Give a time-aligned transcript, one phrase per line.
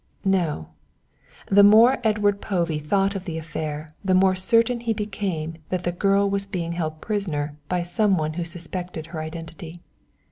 [0.25, 0.69] No,
[1.45, 5.91] the more Edward Povey thought of the affair the more certain he became that the
[5.91, 9.79] girl was being held prisoner by some one who suspected her identity.